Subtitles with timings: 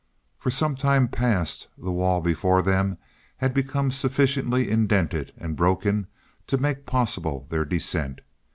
[0.39, 2.97] For some time past the wall before them
[3.37, 6.07] had become sufficiently indented and broken
[6.47, 8.21] to make possible their descent.